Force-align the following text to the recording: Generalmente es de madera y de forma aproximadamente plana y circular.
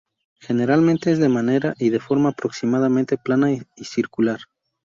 Generalmente 0.39 1.11
es 1.11 1.19
de 1.19 1.29
madera 1.29 1.75
y 1.77 1.91
de 1.91 1.99
forma 1.99 2.29
aproximadamente 2.29 3.19
plana 3.19 3.51
y 3.53 3.61
circular. 3.83 4.39